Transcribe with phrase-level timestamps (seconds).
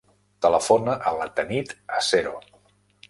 [0.45, 2.33] Telefona a la Tanit Acero.